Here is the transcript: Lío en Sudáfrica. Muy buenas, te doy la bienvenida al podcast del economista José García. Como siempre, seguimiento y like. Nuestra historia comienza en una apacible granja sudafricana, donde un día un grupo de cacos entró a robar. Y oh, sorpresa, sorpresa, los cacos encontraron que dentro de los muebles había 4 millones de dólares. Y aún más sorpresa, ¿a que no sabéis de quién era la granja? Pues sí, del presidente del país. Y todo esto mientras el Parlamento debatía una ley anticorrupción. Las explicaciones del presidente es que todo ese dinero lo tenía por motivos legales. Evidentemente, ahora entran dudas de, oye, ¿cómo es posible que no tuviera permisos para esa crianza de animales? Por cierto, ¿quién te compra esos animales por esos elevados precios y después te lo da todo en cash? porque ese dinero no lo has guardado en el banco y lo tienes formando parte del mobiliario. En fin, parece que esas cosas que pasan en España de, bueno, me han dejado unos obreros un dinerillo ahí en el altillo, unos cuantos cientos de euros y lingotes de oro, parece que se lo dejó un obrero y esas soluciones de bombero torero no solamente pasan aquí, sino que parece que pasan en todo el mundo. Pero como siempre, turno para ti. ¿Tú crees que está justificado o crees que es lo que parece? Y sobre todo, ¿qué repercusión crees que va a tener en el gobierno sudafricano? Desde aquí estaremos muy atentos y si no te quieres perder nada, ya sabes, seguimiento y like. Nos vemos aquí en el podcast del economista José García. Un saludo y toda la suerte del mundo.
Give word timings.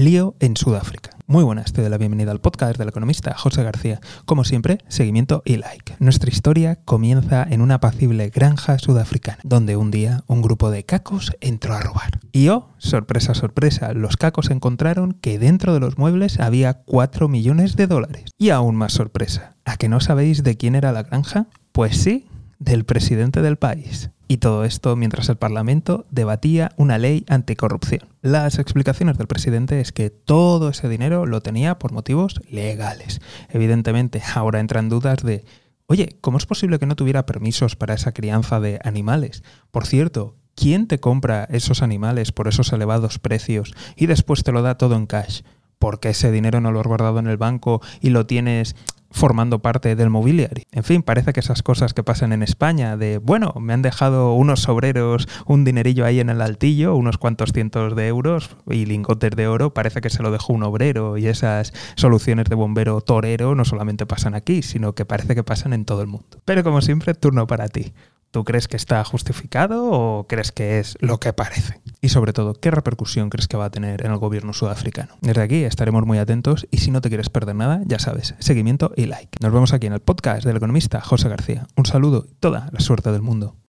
Lío 0.00 0.34
en 0.40 0.56
Sudáfrica. 0.56 1.10
Muy 1.26 1.44
buenas, 1.44 1.74
te 1.74 1.82
doy 1.82 1.90
la 1.90 1.98
bienvenida 1.98 2.30
al 2.30 2.40
podcast 2.40 2.78
del 2.78 2.88
economista 2.88 3.36
José 3.36 3.62
García. 3.62 4.00
Como 4.24 4.44
siempre, 4.44 4.78
seguimiento 4.88 5.42
y 5.44 5.58
like. 5.58 5.94
Nuestra 5.98 6.30
historia 6.30 6.76
comienza 6.86 7.42
en 7.42 7.60
una 7.60 7.74
apacible 7.74 8.30
granja 8.30 8.78
sudafricana, 8.78 9.38
donde 9.44 9.76
un 9.76 9.90
día 9.90 10.24
un 10.26 10.40
grupo 10.40 10.70
de 10.70 10.84
cacos 10.84 11.32
entró 11.42 11.74
a 11.74 11.82
robar. 11.82 12.18
Y 12.32 12.48
oh, 12.48 12.70
sorpresa, 12.78 13.34
sorpresa, 13.34 13.92
los 13.92 14.16
cacos 14.16 14.50
encontraron 14.50 15.12
que 15.12 15.38
dentro 15.38 15.74
de 15.74 15.80
los 15.80 15.98
muebles 15.98 16.40
había 16.40 16.82
4 16.82 17.28
millones 17.28 17.76
de 17.76 17.86
dólares. 17.86 18.30
Y 18.38 18.48
aún 18.48 18.76
más 18.76 18.94
sorpresa, 18.94 19.56
¿a 19.66 19.76
que 19.76 19.90
no 19.90 20.00
sabéis 20.00 20.42
de 20.42 20.56
quién 20.56 20.76
era 20.76 20.92
la 20.92 21.02
granja? 21.02 21.48
Pues 21.72 21.98
sí, 21.98 22.26
del 22.58 22.86
presidente 22.86 23.42
del 23.42 23.58
país. 23.58 24.10
Y 24.30 24.36
todo 24.36 24.64
esto 24.64 24.94
mientras 24.94 25.28
el 25.28 25.34
Parlamento 25.34 26.06
debatía 26.12 26.70
una 26.76 26.98
ley 26.98 27.24
anticorrupción. 27.28 28.02
Las 28.22 28.60
explicaciones 28.60 29.18
del 29.18 29.26
presidente 29.26 29.80
es 29.80 29.90
que 29.90 30.10
todo 30.10 30.68
ese 30.68 30.88
dinero 30.88 31.26
lo 31.26 31.40
tenía 31.40 31.80
por 31.80 31.90
motivos 31.90 32.40
legales. 32.48 33.20
Evidentemente, 33.48 34.22
ahora 34.36 34.60
entran 34.60 34.88
dudas 34.88 35.24
de, 35.24 35.44
oye, 35.86 36.16
¿cómo 36.20 36.38
es 36.38 36.46
posible 36.46 36.78
que 36.78 36.86
no 36.86 36.94
tuviera 36.94 37.26
permisos 37.26 37.74
para 37.74 37.94
esa 37.94 38.12
crianza 38.12 38.60
de 38.60 38.78
animales? 38.84 39.42
Por 39.72 39.84
cierto, 39.84 40.36
¿quién 40.54 40.86
te 40.86 41.00
compra 41.00 41.48
esos 41.50 41.82
animales 41.82 42.30
por 42.30 42.46
esos 42.46 42.72
elevados 42.72 43.18
precios 43.18 43.74
y 43.96 44.06
después 44.06 44.44
te 44.44 44.52
lo 44.52 44.62
da 44.62 44.78
todo 44.78 44.94
en 44.94 45.06
cash? 45.06 45.40
porque 45.80 46.10
ese 46.10 46.30
dinero 46.30 46.60
no 46.60 46.72
lo 46.72 46.80
has 46.80 46.86
guardado 46.86 47.18
en 47.20 47.26
el 47.26 47.38
banco 47.38 47.80
y 48.02 48.10
lo 48.10 48.26
tienes 48.26 48.76
formando 49.10 49.60
parte 49.60 49.96
del 49.96 50.10
mobiliario. 50.10 50.64
En 50.72 50.84
fin, 50.84 51.02
parece 51.02 51.32
que 51.32 51.40
esas 51.40 51.62
cosas 51.62 51.94
que 51.94 52.02
pasan 52.02 52.32
en 52.32 52.42
España 52.42 52.96
de, 52.96 53.18
bueno, 53.18 53.54
me 53.60 53.72
han 53.72 53.82
dejado 53.82 54.34
unos 54.34 54.68
obreros 54.68 55.28
un 55.46 55.64
dinerillo 55.64 56.04
ahí 56.04 56.20
en 56.20 56.30
el 56.30 56.40
altillo, 56.40 56.94
unos 56.94 57.18
cuantos 57.18 57.52
cientos 57.52 57.96
de 57.96 58.08
euros 58.08 58.56
y 58.68 58.86
lingotes 58.86 59.32
de 59.32 59.48
oro, 59.48 59.74
parece 59.74 60.00
que 60.00 60.10
se 60.10 60.22
lo 60.22 60.30
dejó 60.30 60.52
un 60.52 60.62
obrero 60.62 61.16
y 61.18 61.26
esas 61.26 61.72
soluciones 61.96 62.46
de 62.48 62.54
bombero 62.54 63.00
torero 63.00 63.54
no 63.54 63.64
solamente 63.64 64.06
pasan 64.06 64.34
aquí, 64.34 64.62
sino 64.62 64.94
que 64.94 65.04
parece 65.04 65.34
que 65.34 65.44
pasan 65.44 65.72
en 65.72 65.84
todo 65.84 66.02
el 66.02 66.08
mundo. 66.08 66.40
Pero 66.44 66.62
como 66.62 66.80
siempre, 66.80 67.14
turno 67.14 67.46
para 67.46 67.68
ti. 67.68 67.92
¿Tú 68.30 68.44
crees 68.44 68.68
que 68.68 68.76
está 68.76 69.02
justificado 69.04 69.90
o 69.90 70.26
crees 70.28 70.52
que 70.52 70.78
es 70.78 70.96
lo 71.00 71.18
que 71.18 71.32
parece? 71.32 71.80
Y 72.00 72.08
sobre 72.08 72.32
todo, 72.32 72.54
¿qué 72.54 72.70
repercusión 72.70 73.28
crees 73.28 73.46
que 73.46 73.56
va 73.56 73.66
a 73.66 73.70
tener 73.70 74.04
en 74.04 74.12
el 74.12 74.18
gobierno 74.18 74.52
sudafricano? 74.52 75.16
Desde 75.20 75.42
aquí 75.42 75.64
estaremos 75.64 76.06
muy 76.06 76.18
atentos 76.18 76.66
y 76.70 76.78
si 76.78 76.90
no 76.90 77.00
te 77.00 77.08
quieres 77.08 77.28
perder 77.28 77.56
nada, 77.56 77.82
ya 77.84 77.98
sabes, 77.98 78.34
seguimiento 78.38 78.92
y 78.96 79.06
like. 79.06 79.38
Nos 79.40 79.52
vemos 79.52 79.72
aquí 79.72 79.86
en 79.86 79.92
el 79.92 80.00
podcast 80.00 80.44
del 80.44 80.56
economista 80.56 81.00
José 81.00 81.28
García. 81.28 81.66
Un 81.76 81.86
saludo 81.86 82.26
y 82.30 82.34
toda 82.40 82.70
la 82.72 82.80
suerte 82.80 83.12
del 83.12 83.22
mundo. 83.22 83.60